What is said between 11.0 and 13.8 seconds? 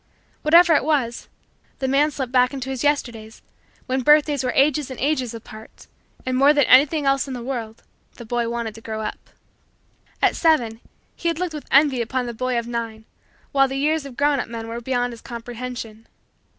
he had looked with envy upon the boy of nine while the